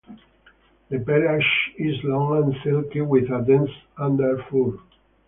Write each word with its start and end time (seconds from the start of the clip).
The 0.89 0.97
pelage 0.97 1.73
is 1.77 2.03
long 2.03 2.35
and 2.37 2.55
silky 2.63 3.01
with 3.01 3.29
a 3.29 3.43
dense 3.45 3.69
underfur. 3.99 4.79